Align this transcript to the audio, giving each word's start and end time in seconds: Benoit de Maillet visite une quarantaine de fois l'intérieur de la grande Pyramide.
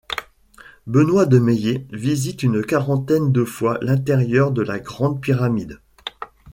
Benoit 0.87 1.27
de 1.27 1.37
Maillet 1.37 1.85
visite 1.91 2.41
une 2.41 2.65
quarantaine 2.65 3.31
de 3.31 3.45
fois 3.45 3.77
l'intérieur 3.83 4.49
de 4.51 4.63
la 4.63 4.79
grande 4.79 5.21
Pyramide. 5.21 5.79